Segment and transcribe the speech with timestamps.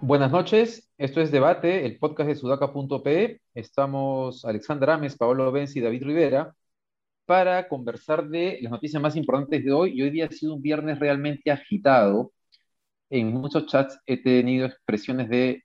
[0.00, 3.40] Buenas noches, esto es Debate, el podcast de sudaca.pe.
[3.54, 6.54] Estamos Alexandra Ames, Paolo Benzi y David Rivera
[7.26, 9.92] para conversar de las noticias más importantes de hoy.
[9.94, 12.32] Y hoy día ha sido un viernes realmente agitado.
[13.08, 15.62] En muchos chats he tenido expresiones de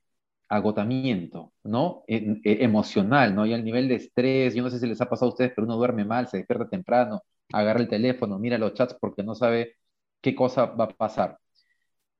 [0.48, 2.04] agotamiento, ¿no?
[2.06, 3.46] E, emocional, ¿no?
[3.46, 5.66] Y al nivel de estrés, yo no sé si les ha pasado a ustedes, pero
[5.66, 7.22] uno duerme mal, se despierta temprano,
[7.52, 9.76] agarra el teléfono, mira los chats porque no sabe
[10.20, 11.38] qué cosa va a pasar.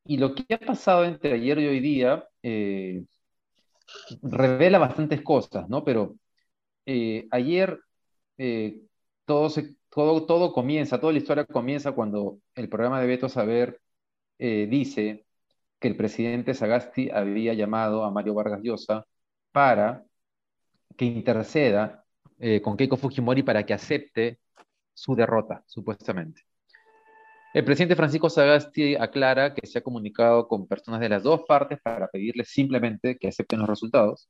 [0.04, 3.04] Y lo que ha pasado entre ayer y hoy día eh,
[4.22, 5.84] revela bastantes cosas, ¿no?
[5.84, 6.16] Pero
[6.86, 7.80] eh, ayer
[8.38, 8.82] eh,
[9.24, 9.50] todo,
[9.90, 13.80] todo, todo comienza, toda la historia comienza cuando el programa de Beto Saber
[14.38, 15.25] dice
[15.78, 19.06] que el presidente Sagasti había llamado a Mario Vargas Llosa
[19.52, 20.04] para
[20.96, 22.04] que interceda
[22.62, 24.40] con Keiko Fujimori para que acepte
[24.94, 26.42] su derrota, supuestamente.
[27.56, 31.78] El presidente Francisco Sagasti aclara que se ha comunicado con personas de las dos partes
[31.82, 34.28] para pedirles simplemente que acepten los resultados.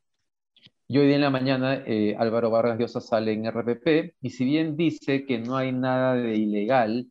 [0.86, 4.44] Y hoy día en la mañana eh, Álvaro Vargas Llosa sale en RPP y si
[4.44, 7.10] bien dice que no hay nada de ilegal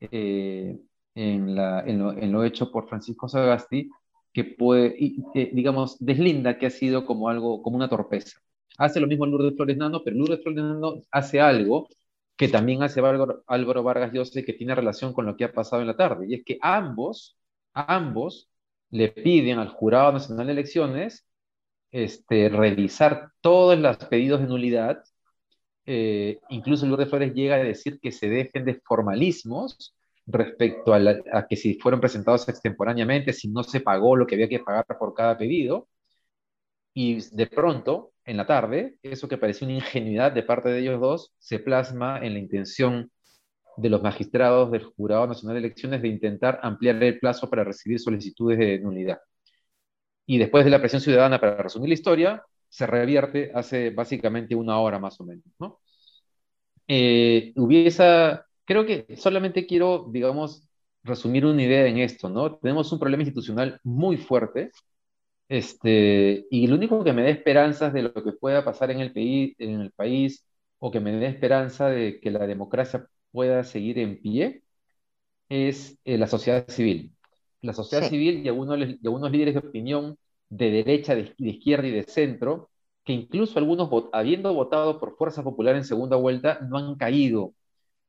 [0.00, 0.80] eh,
[1.14, 3.90] en, lo, hecho por Francisco Sagasti,
[4.32, 4.96] que puede,
[5.34, 8.40] eh, digamos, deslinda que ha sido como algo, como una torpeza.
[8.78, 11.88] Hace lo mismo Lourdes Flores Nano, pero Lourdes Flores Nano hace algo
[12.36, 15.88] que también hace Álvaro, Vargas Llosa que tiene relación con lo que ha pasado en
[15.88, 16.26] la tarde.
[16.28, 17.36] Y es que ambos,
[17.74, 18.48] ambos
[18.90, 21.26] le piden al Jurado Nacional de Elecciones
[21.90, 25.02] este, revisar todos los pedidos de nulidad.
[25.84, 29.94] Eh, incluso Lourdes Flores llega a decir que se dejen de formalismos
[30.26, 34.60] respecto a, que si fueron presentados extemporáneamente, si no se pagó lo que había que
[34.60, 35.88] pagar por cada pedido.
[36.94, 41.00] Y de pronto en la tarde, eso que parecía una ingenuidad de parte de ellos
[41.00, 43.10] dos, se plasma en la intención
[43.76, 47.98] de los magistrados del Jurado Nacional de Elecciones de intentar ampliar el plazo para recibir
[47.98, 49.18] solicitudes de nulidad.
[50.26, 54.78] Y después de la presión ciudadana, para resumir la historia, se revierte hace básicamente una
[54.78, 55.44] hora más o menos.
[55.58, 55.80] ¿no?
[56.86, 60.68] Eh, hubiese, creo que solamente quiero, digamos,
[61.02, 62.56] resumir una idea en esto, ¿no?
[62.58, 64.70] Tenemos un problema institucional muy fuerte
[65.52, 69.12] este, y lo único que me da esperanzas de lo que pueda pasar en el,
[69.12, 70.46] país, en el país
[70.78, 74.62] o que me dé esperanza de que la democracia pueda seguir en pie
[75.48, 77.14] es eh, la sociedad civil.
[77.60, 80.18] La sociedad civil y algunos, y algunos líderes de opinión
[80.48, 82.70] de derecha, de, izquierda y de centro,
[83.04, 87.54] que incluso algunos, habiendo votado por Fuerza Popular en segunda vuelta, no han caído,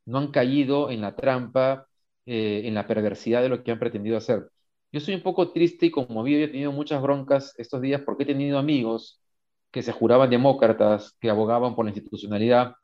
[0.05, 1.87] no han caído en la trampa,
[2.25, 4.49] eh, en la perversidad de lo que han pretendido hacer.
[4.91, 8.23] Yo soy un poco triste y conmovido y he tenido muchas broncas estos días porque
[8.23, 9.19] he tenido amigos
[9.71, 12.75] que se juraban demócratas, que abogaban por la institucionalidad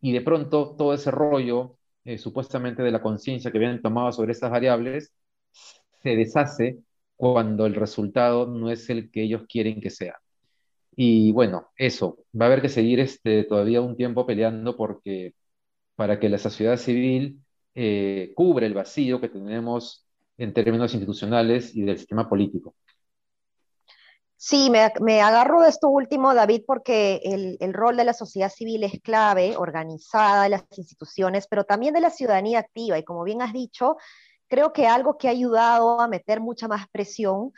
[0.00, 4.32] y de pronto todo ese rollo, eh, supuestamente de la conciencia que habían tomado sobre
[4.32, 5.12] esas variables,
[6.02, 6.78] se deshace
[7.16, 10.16] cuando el resultado no es el que ellos quieren que sea.
[10.96, 15.34] Y bueno, eso, va a haber que seguir este, todavía un tiempo peleando porque
[15.98, 17.42] para que la sociedad civil
[17.74, 22.76] eh, cubra el vacío que tenemos en términos institucionales y del sistema político.
[24.36, 29.00] Sí, me, agarro de esto último, David, porque el, rol de la sociedad civil es
[29.02, 32.96] clave, organizada de las instituciones, pero también de la ciudadanía activa.
[32.96, 33.96] Y como bien has dicho,
[34.46, 37.50] creo que algo que ha ayudado a meter mucha más presión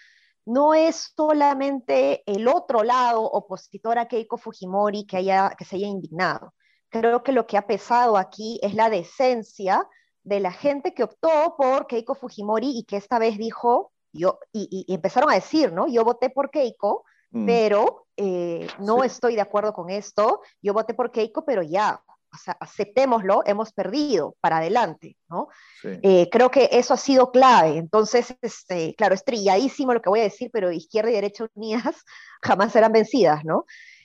[0.46, 5.88] no es solamente el otro lado opositor a Keiko Fujimori que, haya, que se haya
[5.88, 6.54] indignado.
[6.90, 9.86] Creo que lo que ha pesado aquí es la decencia
[10.22, 14.84] de la gente que optó por Keiko Fujimori y que esta vez dijo, yo, y,
[14.92, 15.88] empezaron a decir, ¿no?
[15.88, 17.46] Yo voté por Keiko, mm.
[17.46, 22.02] pero eh, no estoy de acuerdo con esto, yo voté por Keiko, pero ya,
[22.32, 25.48] o sea, aceptémoslo, hemos perdido, para adelante, ¿no?
[25.82, 27.78] Eh, creo que eso ha sido clave.
[27.78, 32.04] Entonces, este, claro, es trilladísimo lo que voy a decir, pero izquierda y derecha unidas
[32.42, 33.64] jamás serán vencidas, ¿no?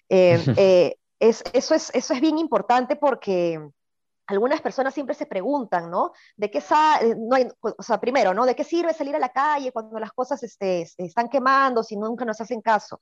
[0.09, 0.95] Eh,
[1.29, 3.59] es, eso, es, eso es bien importante porque
[4.27, 6.11] algunas personas siempre se preguntan, ¿no?
[6.35, 8.45] ¿De qué eh, no o sea, primero, ¿no?
[8.45, 12.25] ¿De qué sirve salir a la calle cuando las cosas este, están quemando si nunca
[12.25, 12.99] nos hacen caso?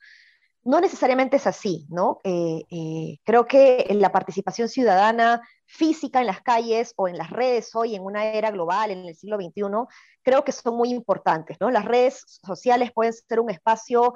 [0.65, 2.19] No necesariamente es así, ¿no?
[2.23, 7.75] Eh, eh, creo que la participación ciudadana física en las calles o en las redes
[7.75, 9.63] hoy en una era global, en el siglo XXI,
[10.21, 11.69] creo que son muy importantes, ¿no?
[11.69, 14.13] Las redes sociales pueden ser un espacio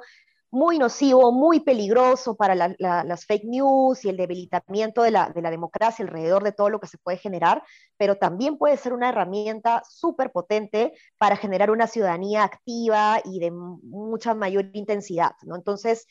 [0.50, 6.42] muy nocivo, muy peligroso para las fake news y el debilitamiento de la, democracia alrededor
[6.42, 7.62] de todo lo que se puede generar,
[7.96, 13.50] pero también puede ser una herramienta súper potente para generar una ciudadanía activa y de
[13.50, 15.32] mucha mayor intensidad.
[15.42, 15.54] ¿no?
[15.54, 16.06] Entonces,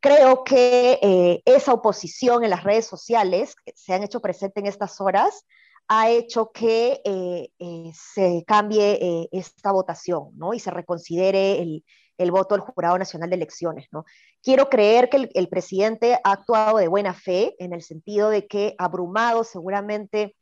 [0.00, 4.66] creo que eh, esa oposición en las redes sociales, que se han hecho presente en
[4.66, 5.46] estas horas,
[5.88, 10.54] ha hecho que eh, eh, se cambie esta votación ¿no?
[10.54, 11.84] y se reconsidere el,
[12.22, 13.88] el, voto del Jurado Nacional de Elecciones.
[13.90, 14.04] ¿no?
[14.42, 18.46] Quiero creer que el, el, presidente ha actuado de buena fe en el sentido de
[18.46, 20.36] que abrumado seguramente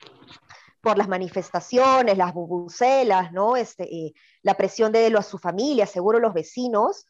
[0.80, 3.56] por las manifestaciones, las bubucelas, ¿no?
[3.56, 7.06] este, la presión de, de su familia, seguro los vecinos,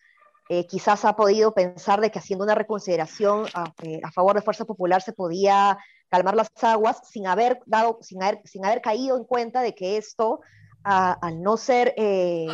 [0.50, 3.46] eh, quizás ha podido pensar de que haciendo una reconsideración
[3.82, 5.76] eh, a, favor de Fuerza Popular se podía
[6.08, 9.98] calmar las aguas sin haber, dado, sin haber, sin haber caído en cuenta de que
[9.98, 10.40] esto,
[10.82, 12.46] al no ser eh,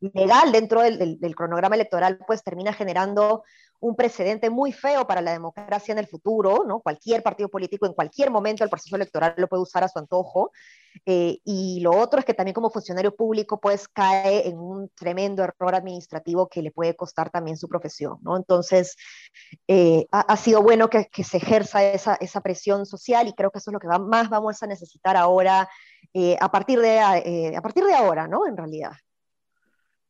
[0.00, 3.44] legal dentro del, del, cronograma electoral, pues termina generando
[3.80, 6.80] un precedente muy feo para la democracia en el futuro, ¿no?
[6.80, 10.50] Cualquier partido político en cualquier momento del proceso electoral lo puede usar a su antojo.
[11.04, 15.42] Eh, y lo otro es que también como funcionario público pues cae en un tremendo
[15.44, 18.36] error administrativo que le puede costar también su profesión, ¿no?
[18.36, 18.96] Entonces,
[19.68, 23.70] eh, ha, sido bueno que, se ejerza esa, esa, presión social y creo que eso
[23.70, 25.68] es lo que más vamos a necesitar ahora,
[26.14, 28.46] eh, a, partir de, a partir de ahora, ¿no?
[28.46, 28.92] En realidad.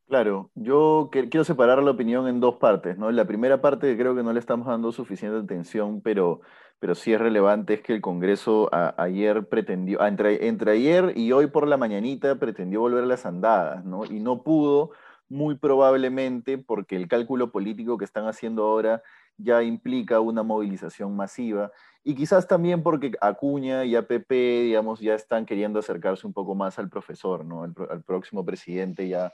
[0.08, 3.10] Claro, yo quiero separar la opinión en dos partes, ¿no?
[3.10, 6.42] La primera parte creo que no le estamos dando suficiente atención, pero,
[6.78, 11.48] pero sí es relevante, es que el Congreso ayer pretendió, entre, entre ayer y hoy
[11.48, 14.04] por la mañanita pretendió volver a las andadas, ¿no?
[14.04, 14.92] Y no pudo,
[15.28, 19.02] muy probablemente porque el cálculo político que están haciendo ahora
[19.38, 21.72] ya implica una movilización masiva
[22.04, 26.78] y quizás también porque Acuña y APP, digamos, ya están queriendo acercarse un poco más
[26.78, 27.64] al profesor, ¿no?
[27.64, 29.32] al próximo presidente ya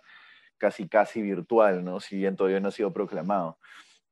[0.63, 1.99] casi casi virtual, ¿no?
[1.99, 3.59] Si bien todavía no ha sido proclamado.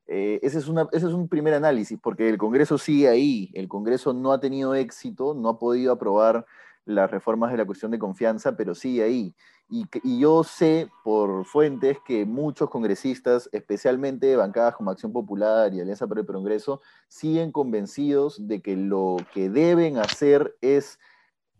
[0.08, 3.68] Eh, ese, es una, ese es un primer análisis, porque el Congreso sigue ahí, el
[3.68, 6.44] Congreso no ha tenido éxito, no ha podido aprobar
[6.84, 9.36] las reformas de la cuestión de confianza, pero sigue ahí.
[9.68, 15.72] Y, y, yo sé por fuentes que muchos congresistas, especialmente de bancadas como Acción Popular
[15.72, 20.98] y Alianza para el Progreso, siguen convencidos de que lo que deben hacer es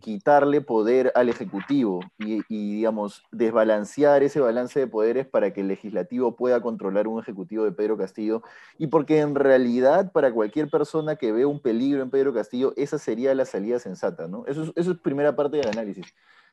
[0.00, 6.36] quitarle poder al Ejecutivo y, digamos, desbalancear ese balance de poderes para que el legislativo
[6.36, 8.42] pueda controlar un Ejecutivo de Pedro Castillo
[8.78, 12.98] y porque en realidad para cualquier persona que ve un peligro en Pedro Castillo, esa
[12.98, 14.44] sería la salida sensata, ¿no?
[14.46, 16.06] Es, eso es primera parte del análisis.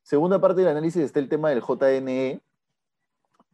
[0.04, 2.42] Segunda parte del análisis está el tema del JNE,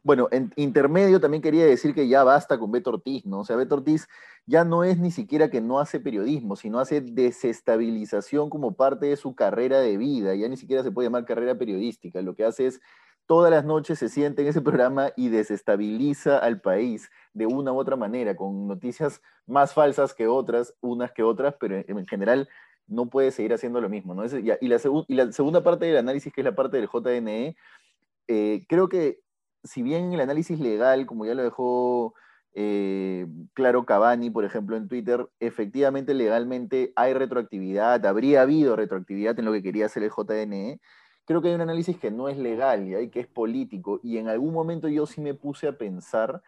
[0.04, 3.40] bueno, en intermedio también quería decir que ya basta con Beto Ortiz, ¿no?
[3.40, 4.06] O sea, Beto Ortiz
[4.46, 9.16] ya no es ni siquiera que no hace periodismo, sino hace desestabilización como parte de
[9.16, 12.66] su carrera de vida, ya ni siquiera se puede llamar carrera periodística, lo que hace
[12.66, 12.82] es
[13.26, 17.78] todas las noches se siente en ese programa y desestabiliza al país de una u
[17.78, 22.50] otra manera, con noticias más falsas que otras, unas que otras, pero en general
[22.86, 24.26] no puede seguir haciendo lo mismo, ¿no?
[24.26, 27.56] y, la y, la segunda parte del análisis, que es la parte del JNE,
[28.28, 29.23] eh, creo que
[29.64, 32.14] si bien el análisis legal, como ya lo dejó
[32.54, 39.44] eh, claro Cavani, por ejemplo, en Twitter, efectivamente legalmente hay retroactividad, habría habido retroactividad en
[39.44, 40.80] lo que quería hacer el JNE,
[41.24, 44.28] creo que hay un análisis que no es legal y que es político, y en
[44.28, 46.42] algún momento yo sí me puse a pensar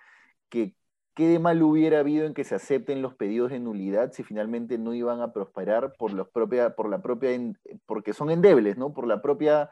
[0.48, 0.74] que
[1.16, 4.76] qué de mal hubiera habido en que se acepten los pedidos de nulidad si finalmente
[4.76, 7.30] no iban a prosperar por, los propia, por la propia,
[7.86, 8.92] porque son endebles, ¿no?
[8.92, 9.70] Por la propia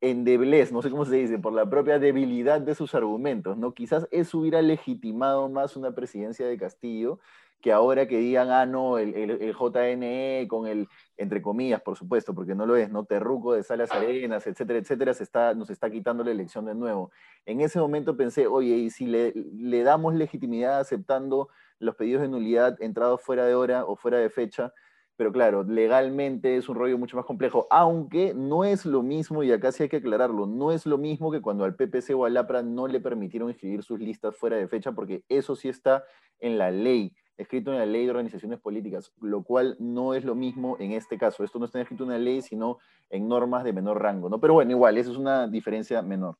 [0.00, 3.74] endeblez, no sé cómo se dice, por la propia debilidad de sus argumentos, ¿no?
[3.74, 7.18] Quizás eso hubiera legitimado más una presidencia de Castillo
[7.60, 12.32] que ahora que digan, ah, no, el, el, JNE con el, entre comillas, por supuesto,
[12.32, 13.04] porque no lo es, ¿no?
[13.04, 17.10] Terruco de Salas Arenas, etcétera, etcétera, se está, nos está quitando la elección de nuevo.
[17.46, 21.48] En ese momento pensé, oye, y si le, le damos legitimidad aceptando
[21.80, 24.72] los pedidos de nulidad entrados fuera de hora o fuera de fecha,
[25.18, 29.50] pero claro, legalmente es un rollo mucho más complejo, aunque no es lo mismo, y
[29.50, 32.36] acá sí hay que aclararlo, no es lo mismo que cuando al PPC o al
[32.36, 36.04] APRA no le permitieron escribir sus listas fuera de fecha, porque eso sí está
[36.38, 40.36] en la ley, escrito en la ley de organizaciones políticas, lo cual no es lo
[40.36, 41.42] mismo en este caso.
[41.42, 42.78] Esto no está escrito en una ley, sino
[43.10, 44.38] en normas de menor rango, ¿no?
[44.38, 46.36] Pero bueno, igual, eso es una diferencia menor.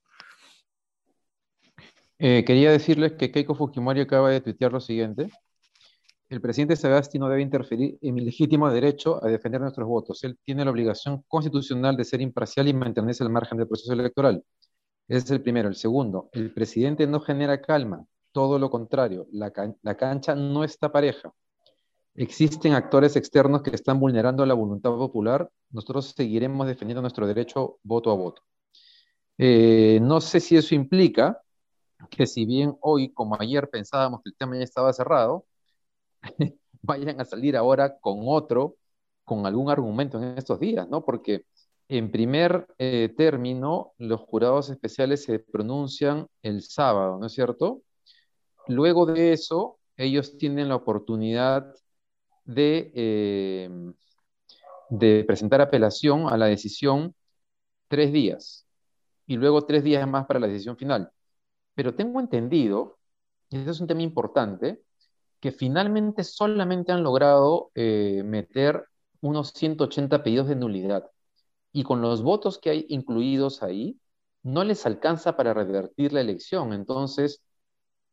[2.20, 5.30] Eh, quería decirles que Keiko Fujimori acaba de tuitear lo siguiente
[6.28, 10.22] el presidente Sagasti no debe interferir en mi legítimo derecho a defender nuestros votos.
[10.24, 14.44] Él tiene la obligación constitucional de ser imparcial y mantenerse al margen del proceso electoral.
[15.08, 15.68] Ese es el primero.
[15.68, 19.50] El segundo, el presidente no genera calma, todo lo contrario, la,
[19.96, 21.32] cancha no está pareja.
[22.14, 25.50] Existen actores externos que están vulnerando la voluntad popular.
[25.70, 28.42] Nosotros seguiremos defendiendo nuestro derecho voto a voto.
[29.38, 31.40] Eh, no sé si eso implica
[32.10, 35.46] que si bien hoy, como ayer, pensábamos que el tema ya estaba cerrado,
[36.82, 38.76] vayan a salir ahora con otro,
[39.24, 41.04] con algún argumento en estos días, ¿no?
[41.04, 41.44] Porque
[41.88, 47.82] en primer eh, término, los jurados especiales se pronuncian el sábado, ¿no es cierto?
[48.66, 51.74] Luego de eso, ellos tienen la oportunidad
[52.44, 53.70] de, eh,
[54.90, 57.14] de presentar apelación a la decisión
[57.88, 58.66] tres días
[59.26, 61.10] y luego tres días más para la decisión final.
[61.74, 62.98] Pero tengo entendido,
[63.50, 64.82] y eso es un tema importante,
[65.40, 68.84] que finalmente solamente han logrado eh, meter
[69.20, 71.10] unos 180 pedidos de nulidad.
[71.72, 74.00] Y con los votos que hay incluidos ahí,
[74.42, 76.72] no les alcanza para revertir la elección.
[76.72, 77.42] Entonces,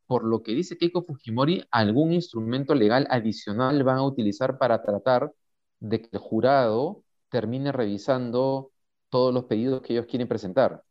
[0.08, 5.34] por lo que dice Keiko Fujimori, algún instrumento legal adicional van a utilizar para tratar
[5.80, 8.72] de que el jurado termine revisando
[9.10, 10.84] todos los pedidos que ellos quieren presentar.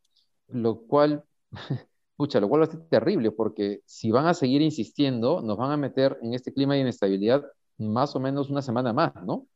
[0.48, 1.24] Lo cual,
[2.16, 5.70] pucha, lo cual va a ser terrible, porque si van a seguir insistiendo, nos van
[5.70, 7.44] a meter en este clima de inestabilidad
[7.78, 9.46] más o menos una semana más, ¿no?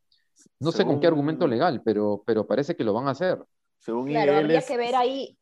[0.60, 3.44] No sé con qué argumento legal, pero, pero parece que lo van a hacer.
[3.78, 5.36] Según claro, habría que ver ahí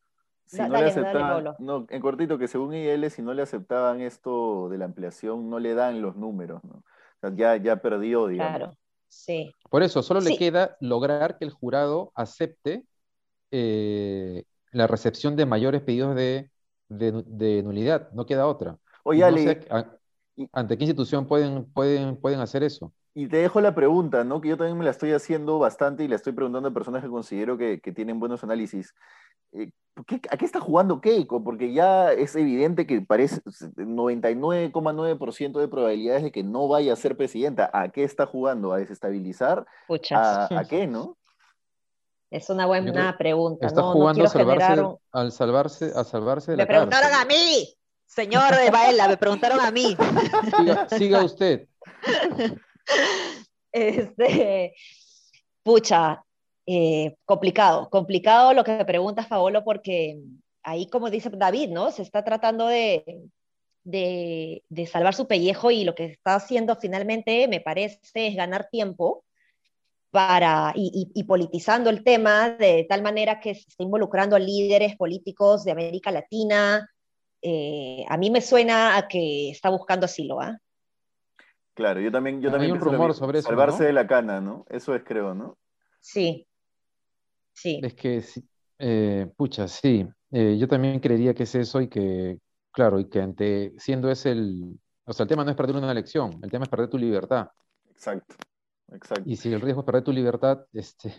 [0.45, 4.69] si no le aceptaban, no, en cortito, que según IL, si no le aceptaban esto
[4.69, 6.75] de la ampliación, no le dan los números, ¿no?
[6.75, 8.57] O sea, ya, ya perdió, digamos.
[8.57, 8.77] Claro,
[9.09, 9.51] sí.
[9.69, 12.85] Por eso, solo le queda lograr que el jurado acepte
[13.51, 16.49] eh, la recepción de mayores pedidos de,
[16.89, 18.77] de, nulidad, no queda otra.
[19.03, 19.23] Oye,
[20.51, 22.93] ¿Ante qué institución pueden, pueden, pueden hacer eso?
[23.15, 24.39] Y te dejo la pregunta, ¿no?
[24.39, 27.09] Que yo también me la estoy haciendo bastante y la estoy preguntando a personas que
[27.09, 28.93] considero que, que tienen buenos análisis.
[29.53, 29.71] Eh,
[30.29, 31.43] ¿A qué está jugando Keiko?
[31.43, 37.17] Porque ya es evidente que parece 99,9% de probabilidades de que no vaya a ser
[37.17, 37.71] presidenta.
[37.73, 38.71] ¿A qué está jugando?
[38.71, 39.65] ¿A desestabilizar?
[40.11, 41.17] ¿A, qué, no?
[42.29, 43.67] Es una buena pregunta.
[43.67, 47.73] Está jugando a salvarse, al salvarse, a salvarse de Me preguntaron a mí,
[48.05, 49.95] señor Baela, me preguntaron a mí.
[50.97, 51.67] Siga, usted.
[53.69, 54.73] Este,
[55.61, 56.23] pucha,
[56.65, 60.19] eh, complicado, complicado lo que me preguntas, Paolo, porque
[60.63, 61.91] ahí, como dice David, ¿no?
[61.91, 63.29] Se está tratando de,
[63.83, 69.23] de, salvar su pellejo y lo que está haciendo finalmente, me parece, es ganar tiempo
[70.11, 75.63] para, y, politizando el tema de tal manera que se está involucrando a líderes políticos
[75.63, 76.89] de América Latina.
[77.41, 80.57] Eh, a mí me suena a que está buscando asilo, ¿ah?
[81.73, 84.65] Claro, yo también, yo también Hay un rumor sobre eso, salvarse de la cana, ¿no?
[84.69, 85.57] Eso es, creo, ¿no?
[85.99, 86.47] Sí,
[87.57, 87.79] Sí.
[87.81, 88.23] Es que,
[88.77, 92.37] eh, pucha, sí, eh, yo también creería que es eso y que,
[92.71, 95.91] claro, y que ante, siendo ese el, o sea, el tema no es perder una
[95.91, 97.49] elección, el tema es perder tu libertad.
[97.89, 98.35] Exacto,
[98.91, 99.23] exacto.
[99.25, 101.13] Y si el riesgo es perder tu libertad, este,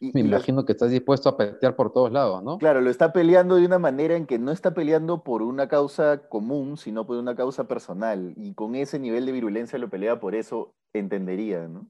[0.00, 2.58] me imagino que estás dispuesto a pelear por todos lados, ¿no?
[2.58, 6.28] Claro, lo está peleando de una manera en que no está peleando por una causa
[6.28, 8.32] común, sino por una causa personal.
[8.36, 11.88] Y con ese nivel de virulencia lo pelea por eso, entendería, ¿no?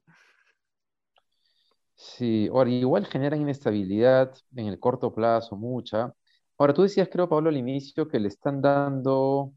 [1.95, 6.13] Sí, ahora igual genera inestabilidad en el corto plazo, mucha.
[6.57, 9.53] Ahora, tú decías, creo, Pablo, al inicio que le están dando,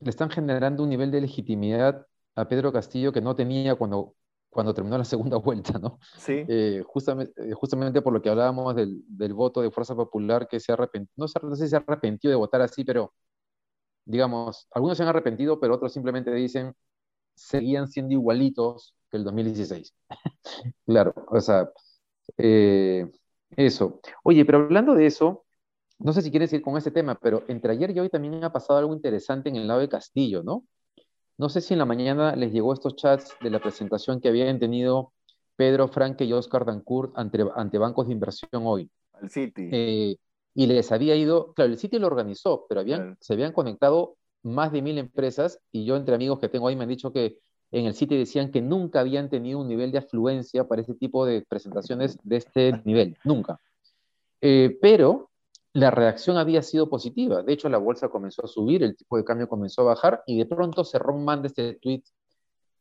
[0.00, 4.14] le están generando un nivel de legitimidad a Pedro Castillo que no tenía cuando,
[4.52, 5.98] cuando terminó la segunda vuelta, ¿no?
[6.16, 6.44] Sí.
[6.46, 10.72] Eh, justamente, eh, justamente por lo que hablábamos del, voto de Fuerza Popular que se
[10.72, 13.12] arrepentido, no, no sé si se arrepintió de votar así, pero
[14.04, 16.74] digamos, algunos se han arrepentido, pero otros simplemente dicen,
[17.34, 19.94] seguían siendo igualitos que el 2016.
[20.86, 21.70] claro, o sea,
[22.36, 23.10] eh,
[23.56, 24.00] eso.
[24.24, 25.44] Oye, pero hablando de eso,
[25.98, 28.52] no sé si quieres ir con ese tema, pero entre ayer y hoy también ha
[28.52, 30.64] pasado algo interesante en el lado de Castillo, ¿no?
[31.38, 34.58] No sé si en la mañana les llegó estos chats de la presentación que habían
[34.58, 35.12] tenido
[35.56, 38.90] Pedro Franque y Oscar Dancourt ante, ante bancos de inversión hoy.
[39.14, 39.68] Al City.
[39.72, 40.16] Eh,
[40.54, 44.72] y les había ido, claro, el City lo organizó, pero habían, se habían conectado más
[44.72, 47.38] de mil empresas y yo entre amigos que tengo ahí me han dicho que
[47.70, 51.24] en el sitio decían que nunca habían tenido un nivel de afluencia para este tipo
[51.24, 53.58] de presentaciones de este nivel, nunca.
[54.42, 55.30] Eh, pero
[55.74, 57.42] la reacción había sido positiva.
[57.42, 60.38] De hecho, la bolsa comenzó a subir, el tipo de cambio comenzó a bajar y
[60.38, 62.02] de pronto cerró un de este tweet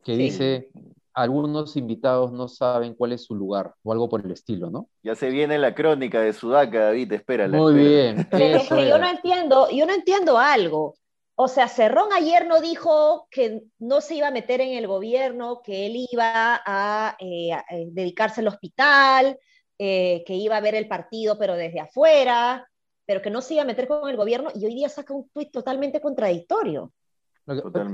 [0.03, 0.71] que dice,
[1.13, 4.89] algunos invitados no saben cuál es su lugar o algo por el estilo, ¿no?
[5.03, 7.57] Ya se viene la crónica de Sudaca, David, espérala.
[7.57, 8.27] Muy bien.
[8.31, 10.95] es que yo no entiendo, yo no entiendo algo.
[11.36, 15.62] O sea, Cerrón ayer no dijo que no se iba a meter en el gobierno,
[15.63, 19.39] que él iba a, eh, eh, dedicarse al hospital,
[19.77, 22.67] eh, que iba a ver el partido pero desde afuera,
[23.11, 25.27] pero que no se iba a meter con el gobierno y hoy día saca un
[25.33, 26.93] tuit totalmente contradictorio.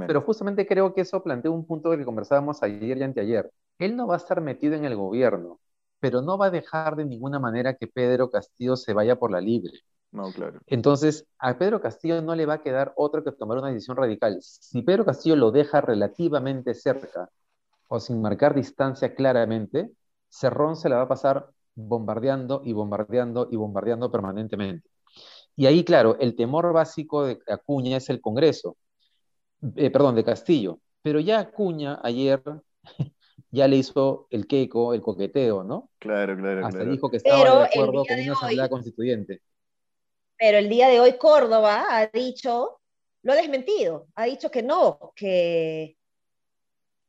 [0.06, 3.52] Pero justamente creo que eso plantea un punto que conversábamos ayer y anteayer.
[3.80, 5.60] Él no va a estar metido en el gobierno,
[6.00, 9.42] pero no va a dejar de ninguna manera que Pedro Castillo se vaya por la
[9.42, 9.72] libre.
[10.12, 10.60] No, claro.
[10.68, 14.38] Entonces, a Pedro Castillo no le va a quedar otro que tomar una decisión radical.
[14.40, 17.28] Si Pedro Castillo lo deja relativamente cerca
[17.88, 19.90] o sin marcar distancia claramente,
[20.30, 24.88] Cerrón se la va a pasar bombardeando y bombardeando y bombardeando permanentemente.
[25.58, 28.78] Y ahí, claro, el temor básico de Acuña es el Congreso.
[29.76, 30.80] eh, perdón, de Castillo.
[31.02, 32.42] Pero ya Acuña ayer
[33.52, 35.90] ya le hizo el queco, el coqueteo, ¿no?
[36.00, 36.92] Claro, claro, Hasta claro.
[36.92, 38.24] dijo que estaba Pero de el acuerdo día con de
[38.56, 39.42] una hoy- constituyente.
[40.38, 42.80] Pero el día de hoy Córdoba ha dicho,
[43.24, 45.97] lo ha desmentido, ha dicho que no, que,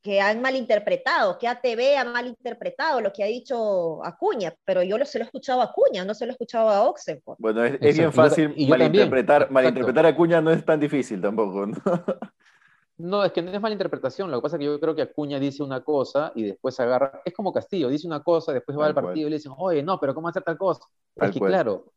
[0.02, 5.05] que han malinterpretado, que ATV ha malinterpretado lo que ha dicho Acuña, pero yo lo,
[5.05, 7.37] se lo he escuchado a Acuña, no se lo he escuchado a Oxenford.
[7.38, 9.11] Bueno, es, bien fácil y yo también.
[9.11, 11.76] malinterpretar, malinterpretar a Cuña no es tan difícil tampoco, ¿no?
[12.99, 14.31] No, es que no es mala interpretación.
[14.31, 17.23] Lo que pasa es que yo creo que Acuña dice una cosa y después agarra.
[17.25, 19.07] Es como Castillo, dice una cosa, después va al cual.
[19.07, 20.83] partido y le dicen, oye, no, pero ¿cómo hacer tal cosa?
[21.14, 21.52] Tal es que, cual.
[21.52, 21.93] claro,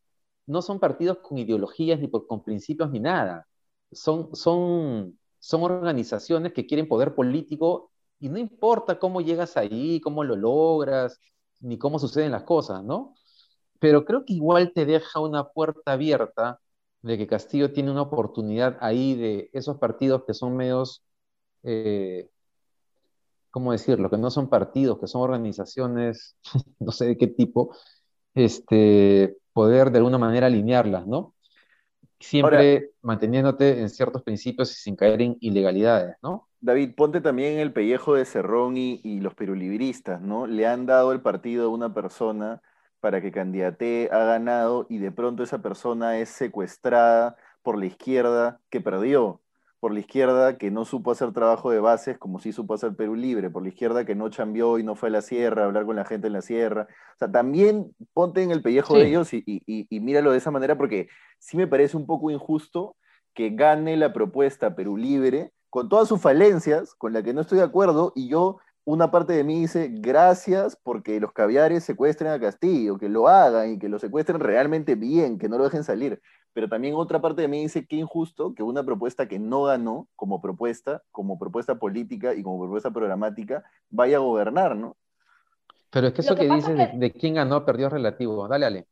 [0.46, 3.48] no son partidos con ideologías ni por- con principios ni nada.
[3.92, 7.91] Son, son, son organizaciones que quieren poder político
[8.22, 11.20] y no importa cómo llegas ahí, cómo lo logras,
[11.60, 13.16] ni cómo suceden las cosas, ¿no?
[13.80, 16.60] Pero creo que igual te deja una puerta abierta
[17.02, 21.04] de que Castillo tiene una oportunidad ahí de esos partidos que son medios,
[21.64, 22.30] eh,
[23.50, 24.12] ¿cómo decirlo?
[24.12, 26.38] Que no son partidos, que son organizaciones,
[26.80, 27.76] no sé de qué tipo,
[28.36, 31.34] este, poder de alguna manera alinearlas, ¿no?
[32.20, 36.51] Siempre manteniéndote en ciertos principios y sin caer en ilegalidades, ¿no?
[36.64, 40.46] David, ponte también en el pellejo de Cerrón y, y los perulibristas, ¿no?
[40.46, 42.62] Le han dado el partido a una persona
[43.00, 48.60] para que candidatee, ha ganado y de pronto esa persona es secuestrada por la izquierda
[48.70, 49.42] que perdió,
[49.80, 53.16] por la izquierda que no supo hacer trabajo de bases como sí supo hacer Perú
[53.16, 55.86] Libre, por la izquierda que no chambeó y no fue a la sierra a hablar
[55.88, 56.88] con la gente en la sierra.
[57.16, 59.00] O sea, también ponte en el pellejo Sí.
[59.00, 61.08] de ellos y, y- y- y míralo de esa manera porque
[61.40, 62.96] sí me parece un poco injusto
[63.34, 67.58] que gane la propuesta Perú Libre con todas sus falencias, con la que no estoy
[67.60, 72.40] de acuerdo, y yo, una parte de mí dice, gracias porque los caviares secuestren a
[72.40, 76.22] Castillo, que lo hagan y que lo secuestren realmente bien, que no lo dejen salir.
[76.54, 80.10] Pero también otra parte de mí dice, qué injusto que una propuesta que no ganó
[80.18, 84.98] como propuesta, como propuesta política y como propuesta programática, vaya a gobernar, ¿no?
[85.90, 88.48] Pero es que Lo eso que que, dices que- de, quién ganó, perdió relativo.
[88.48, 88.88] Dale, Ale.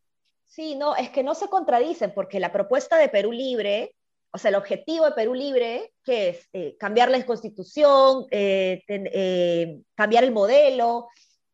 [0.45, 3.95] Sí, no, es que no se contradicen porque la propuesta de Perú Libre,
[4.31, 9.09] o sea, el objetivo de Perú Libre, que es Eh, cambiar la constitución, eh, ten-
[9.11, 11.07] eh, cambiar el modelo,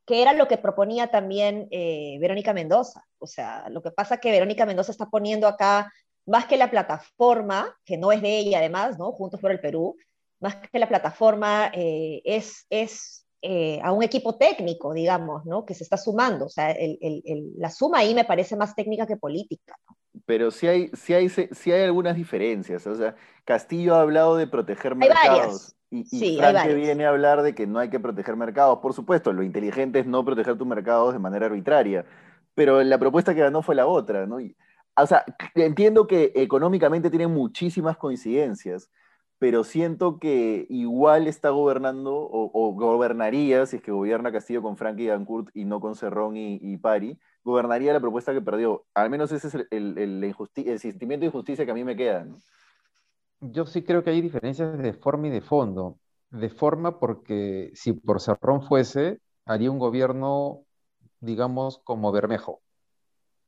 [0.05, 3.03] que era lo que proponía también eh, Verónica Mendoza.
[3.19, 5.91] O sea, lo que pasa es que Verónica Mendoza está poniendo acá,
[6.27, 9.11] más que la plataforma, que no es de ella además, ¿no?
[9.13, 9.95] Juntos por el Perú,
[10.39, 15.65] más que la plataforma eh, es, es eh, a un equipo técnico, digamos, ¿no?
[15.65, 16.45] Que se está sumando.
[16.45, 19.75] O sea, el- el- el- la suma ahí me parece más técnica que política.
[19.87, 19.95] ¿no?
[20.25, 22.87] Pero sí hay, sí hay, sí hay algunas diferencias.
[22.87, 25.15] O sea, Castillo ha hablado de proteger Hay varias.
[25.35, 25.75] mercados.
[25.91, 26.37] Y, y Sí,
[26.75, 28.79] viene a hablar de que no hay que proteger mercados.
[28.79, 32.05] Por supuesto, lo inteligente es no proteger tus mercados de manera arbitraria.
[32.55, 34.39] Pero la propuesta que ganó fue la otra, ¿no?
[34.39, 34.55] Y-
[34.97, 38.89] o sea, entiendo que económicamente tienen muchísimas coincidencias,
[39.37, 44.77] pero siento que igual está gobernando o, o gobernaría, si es que gobierna Castillo con
[44.77, 48.83] Frankie y Dancourt y no con Cerrón y, y Pari, gobernaría la propuesta que perdió.
[48.93, 50.35] Al menos ese es el, el- el-
[50.67, 52.25] el sentimiento de injusticia que a mí me queda.
[52.25, 52.37] ¿no?
[53.39, 55.99] Yo sí creo que hay diferencias de forma y de fondo.
[56.31, 60.63] De forma porque si por Cerrón fuese, haría un gobierno,
[61.21, 62.61] digamos, como Bermejo,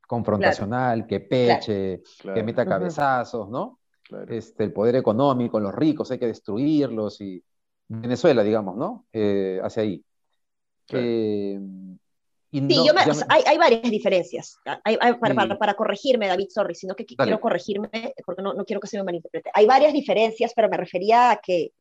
[0.08, 2.70] confrontacional, que peche, que Claro, meta Ujú.
[2.72, 3.80] cabezazos, ¿no?
[4.04, 4.34] claro.
[4.34, 7.44] Este, el poder económico, los ricos, hay que destruirlos y
[7.88, 9.06] Venezuela, digamos, ¿no?
[9.12, 10.04] Eh, hacia ahí.
[10.88, 11.06] Claro.
[11.06, 11.60] Eh,
[12.52, 14.58] y Sí, no, yo me- ya o sea, me- hay, hay varias diferencias.
[14.84, 15.36] Hay- hay- para, Sí.
[15.38, 17.28] para- para corregirme, David, sorry, sino que Dale.
[17.30, 19.52] quiero corregirme porque no, no quiero que se me malinterprete.
[19.54, 21.72] Hay varias diferencias, pero me refería a que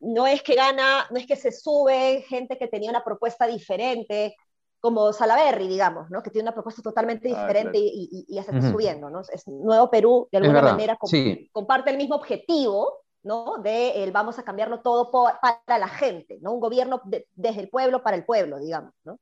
[0.00, 4.34] no es que gana, no es que se sube gente que tenía una propuesta diferente,
[4.80, 6.22] como Salaberry, digamos, ¿no?
[6.24, 7.84] Que tiene una propuesta totalmente Ah, diferente claro.
[7.86, 8.72] y, y- y ya se está Ujú.
[8.72, 9.20] subiendo, ¿no?
[9.20, 13.58] Es Nuevo Perú, de alguna manera, com- sí, comparte el mismo objetivo, ¿no?
[13.58, 16.52] De el vamos a cambiarlo todo por- para la gente, ¿no?
[16.52, 19.18] Un gobierno de- desde el pueblo para el pueblo, digamos, ¿no?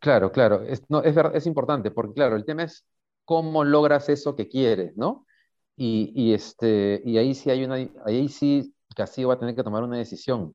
[0.00, 2.86] Claro, claro, es, no, es, es importante, porque claro, el tema es
[3.24, 5.26] cómo logras eso que quieres, ¿no?
[5.76, 7.76] Y, y, este, y ahí sí hay una,
[8.06, 10.54] ahí sí Castillo va a tener que tomar una decisión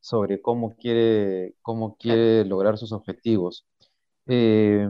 [0.00, 3.66] sobre cómo quiere, cómo quiere lograr sus objetivos.
[4.26, 4.86] Eh,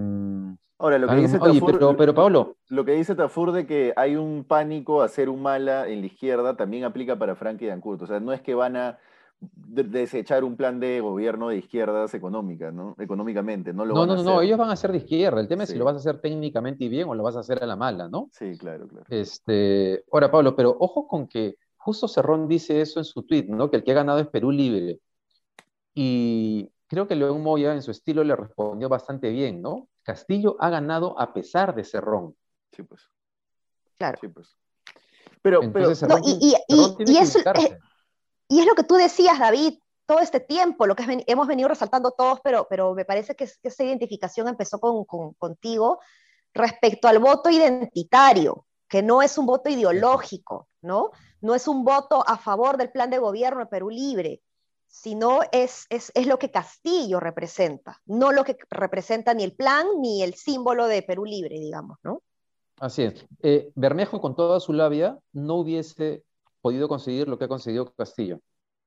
[0.81, 3.67] Ahora, lo que algo dice oye, Tafur- pero, pero Pablo, Lo que dice Tafur de
[3.67, 7.67] que hay un pánico a hacer un mala en la izquierda también aplica para Frankie
[7.67, 8.03] Dancourt.
[8.03, 8.99] O sea, no es que van a
[9.41, 12.95] de- desechar un plan de gobierno de izquierdas económica, ¿no?
[12.99, 14.45] Económicamente, no lo no, van no, a no, no, hacer.
[14.47, 15.79] ellos van a ser de izquierda, el tema es si Sí.
[15.79, 18.09] lo vas a hacer técnicamente y bien o lo vas a hacer a la mala,
[18.09, 18.29] ¿no?
[18.33, 19.05] Sí, claro, claro.
[19.09, 23.71] Este, ahora, Pablo, pero ojo con que justo Cerrón dice eso en su tweet, ¿no?
[23.71, 24.99] Que el que ha ganado es Perú Libre.
[25.95, 29.89] Y creo que León Moya en su estilo le respondió bastante bien, ¿no?
[30.03, 32.37] Castillo ha ganado a pesar de Cerrón.
[32.73, 33.09] Sí, pues.
[33.99, 34.19] Claro.
[34.21, 34.57] Sí, pues.
[35.43, 37.37] Pero, y, es,
[38.49, 39.79] y es lo que tú decías, David,
[40.11, 43.85] todo este tiempo, lo que hemos venido resaltando todos, pero, pero me parece que, esa
[43.85, 46.01] identificación empezó con, contigo
[46.53, 51.13] respecto al voto identitario, que no es un voto ideológico, ¿no?
[51.41, 54.43] No es un voto a favor del plan de gobierno de Perú Libre,
[54.91, 59.87] sino es, es, es, lo que Castillo representa, no lo que representa ni el plan
[60.01, 62.23] ni el símbolo de Perú Libre, digamos, ¿no?
[62.81, 63.27] Así es.
[63.43, 66.25] Eh, Bermejo, con toda su labia, no hubiese
[66.61, 68.41] podido conseguir lo que ha conseguido Castillo.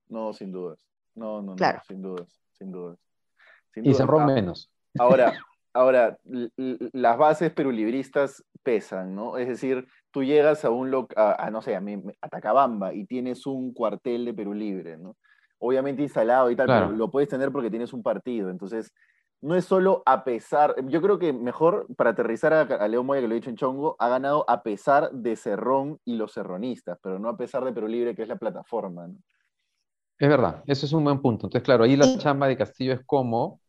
[0.10, 0.80] No, sin dudas.
[1.16, 1.82] No, no, claro.
[1.88, 3.00] sin dudas, sin dudas.
[3.76, 4.72] y Cerrón ah, menos.
[5.00, 5.34] Ahora,
[5.74, 6.18] ahora,
[6.58, 9.38] las bases perulibristas pesan, ¿no?
[9.38, 11.82] Es decir, tú llegas a un local, a, no sé, a,
[12.22, 15.16] a Tacabamba y tienes un cuartel de Perú Libre, ¿no?
[15.66, 18.50] Obviamente instalado y tal, pero lo puedes tener porque tienes un partido.
[18.50, 18.92] Entonces,
[19.42, 23.22] no es solo a pesar, yo creo que mejor para aterrizar a, a León Moya,
[23.22, 26.98] que lo he dicho en Chongo, ha ganado a pesar de Cerrón y los cerronistas,
[27.02, 29.08] pero no a pesar de Perú Libre, que es la plataforma.
[29.08, 29.16] ¿no?
[30.18, 31.48] Es verdad, eso es un buen punto.
[31.48, 33.60] Entonces, claro, ahí la chamba de Castillo es como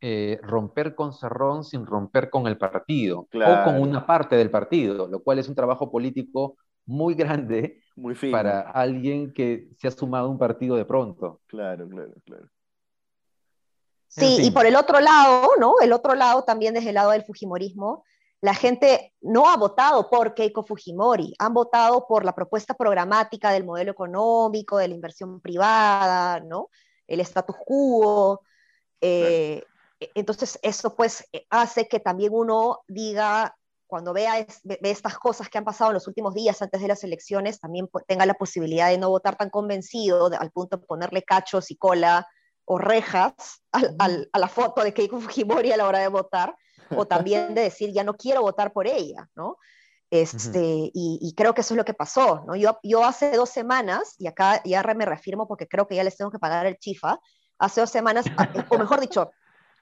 [0.00, 5.08] eh, romper con Cerrón sin romper con el partido o con una parte del partido,
[5.08, 10.26] lo cual es un trabajo político muy grande muy para alguien que se ha sumado
[10.26, 11.40] a un partido de pronto.
[11.46, 12.48] Claro, claro, claro.
[14.08, 15.74] Sí, y por el otro lado, ¿no?
[15.80, 18.04] El otro lado también desde el lado del Fujimorismo,
[18.40, 23.64] la gente no ha votado por Keiko Fujimori, han votado por la propuesta programática del
[23.64, 26.70] modelo económico, de la inversión privada, ¿no?
[27.06, 28.40] El status quo.
[29.00, 29.62] Eh,
[30.00, 33.56] e, entonces, eso pues hace que también uno diga,
[33.90, 37.04] cuando vea ve estas cosas que han pasado en los últimos días antes de las
[37.04, 41.70] elecciones, también tenga la posibilidad de no votar tan convencido al punto de ponerle cachos
[41.70, 42.26] y cola
[42.64, 46.54] o rejas a la foto de Keiko Fujimori a la hora de votar
[46.96, 49.56] o también de decir, ya no quiero votar por ella, ¿no?
[50.10, 52.56] Este, y, creo que eso es lo que pasó, ¿no?
[52.56, 56.16] Yo, yo hace dos semanas, y acá ya me reafirmo porque creo que ya les
[56.16, 57.20] tengo que pagar el chifa,
[57.60, 58.26] hace dos semanas,
[58.70, 59.30] o mejor dicho,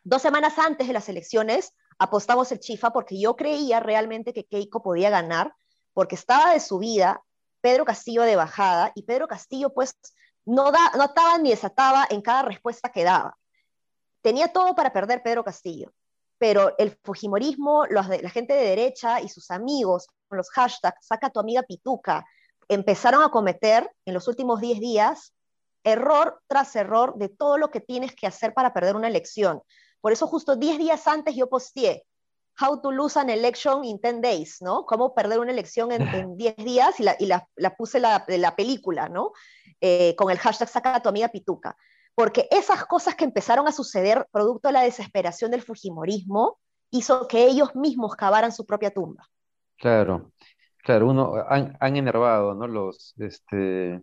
[0.05, 4.82] dos semanas antes de las elecciones, apostamos el chifa porque yo creía realmente que Keiko
[4.82, 5.54] podía ganar,
[5.92, 7.22] porque estaba de subida,
[7.61, 9.94] Pedro Castillo de bajada, y Pedro Castillo pues
[10.44, 13.37] no, da, no ataba ni desataba en cada respuesta que daba.
[14.22, 15.92] Tenía todo para perder Pedro Castillo
[16.38, 21.30] pero el Fujimorismo, los la gente de derecha y sus amigos con los hashtags saca
[21.30, 22.24] tu amiga pituca,
[22.68, 25.34] empezaron a cometer en los últimos 10 días
[25.84, 29.62] error tras error de todo lo que tienes que hacer para perder una elección.
[30.00, 32.04] Por eso justo 10 días antes yo posteé
[32.61, 34.84] How to lose an election in 10 days, ¿no?
[34.84, 38.56] Cómo perder una elección en, 10 días y la, y la, la puse la, la
[38.56, 39.30] película, ¿no?
[39.80, 41.76] Eh, con el hashtag saca tu amiga pituca
[42.18, 46.58] porque esas cosas que empezaron a suceder producto de la desesperación del Fujimorismo
[46.90, 49.28] hizo que ellos mismos cavaran su propia tumba.
[49.76, 50.32] Claro,
[50.78, 52.66] claro, uno han, enervado ¿no?
[52.66, 54.02] los, este,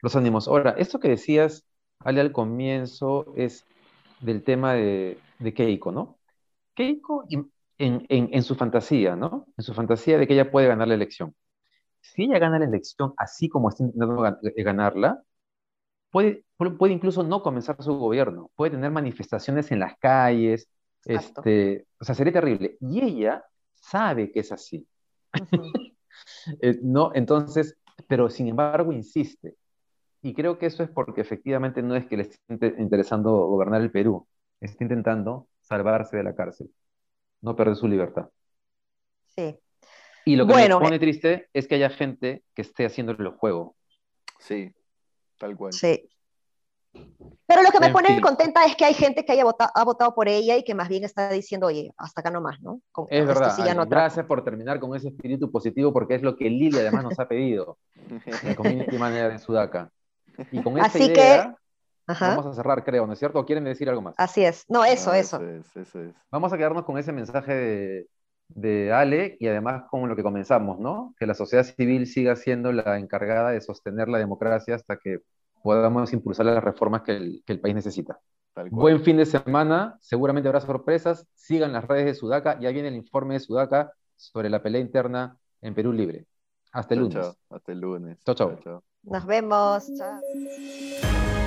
[0.00, 0.48] los ánimos.
[0.48, 1.66] Ahora, esto que decías,
[1.98, 3.66] Ale, al comienzo es
[4.20, 5.18] del tema de,
[5.54, 6.18] Keiko, ¿no?
[6.74, 7.24] Keiko
[7.78, 9.46] en, su fantasía, ¿no?
[9.56, 11.34] En su fantasía de que ella puede ganar la elección.
[12.00, 14.22] Si ella gana la elección así como está intentando
[14.56, 15.22] ganarla,
[16.10, 20.68] puede, puede incluso no comenzar su gobierno, puede tener manifestaciones en las calles,
[21.04, 22.76] este, o sea, sería terrible.
[22.80, 24.86] Y ella sabe que es así.
[26.60, 29.54] Eh, no, entonces, pero sin embargo insiste.
[30.22, 33.90] Y creo que eso es porque efectivamente no es que le esté interesando gobernar el
[33.90, 34.26] Perú,
[34.60, 36.70] está intentando salvarse de la cárcel,
[37.40, 38.28] no perder su libertad.
[39.26, 39.58] Sí.
[40.24, 43.34] Y lo que me pone eh triste es que haya gente que esté haciéndole el
[43.36, 43.76] juego.
[44.38, 44.72] Sí,
[45.38, 45.72] tal cual.
[45.72, 46.08] Sí.
[47.46, 50.14] Pero lo que me pone contenta es que hay gente que haya votado, ha votado
[50.14, 52.80] por ella y que más bien está diciendo, oye, hasta acá nomás, ¿no?
[53.08, 53.86] es verdad.
[53.88, 57.28] gracias por terminar con ese espíritu positivo porque es lo que Lili además nos ha
[57.28, 57.78] pedido.
[58.44, 59.90] La community manager en Sudaca.
[60.50, 61.59] Y con esa Así idea, que
[62.18, 63.38] vamos a cerrar, creo, ¿no es cierto?
[63.38, 64.14] ¿O quieren decir algo más?
[64.18, 64.64] Así es.
[64.68, 65.40] No, eso, eso.
[66.30, 68.06] Vamos a quedarnos con ese mensaje de,
[68.48, 71.14] de Ale y además con lo que comenzamos, ¿no?
[71.18, 75.20] Que la sociedad civil siga siendo la encargada de sostener la democracia hasta que
[75.62, 78.20] podamos impulsar las reformas que el, país necesita.
[78.70, 81.26] Buen fin de semana, seguramente habrá sorpresas.
[81.34, 85.36] Sigan las redes de Sudaca, ya viene el informe de Sudaca sobre la pelea interna
[85.60, 86.26] en Perú Libre.
[86.72, 87.38] Hasta el lunes.
[87.50, 88.18] Hasta el lunes.
[88.24, 88.82] Chao, chao.
[89.02, 89.90] Nos vemos.
[89.96, 91.39] Chao.